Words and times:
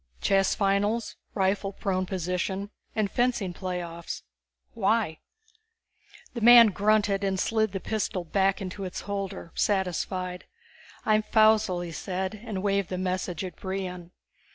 "Chess 0.19 0.55
finals, 0.55 1.15
rifle 1.35 1.71
prone 1.73 2.07
position, 2.07 2.71
and 2.95 3.11
fencing 3.11 3.53
playoffs. 3.53 4.23
Why?" 4.73 5.19
The 6.33 6.41
man 6.41 6.69
grunted 6.69 7.23
and 7.23 7.39
slid 7.39 7.71
the 7.71 7.79
pistol 7.79 8.23
back 8.25 8.63
into 8.63 8.83
its 8.83 9.01
holder, 9.01 9.51
satisfied. 9.53 10.45
"I'm 11.05 11.21
Faussel," 11.21 11.81
he 11.85 11.91
said, 11.91 12.33
and 12.43 12.63
waved 12.63 12.89
the 12.89 12.97
message 12.97 13.43
at 13.45 13.55
Brion. 13.57 14.09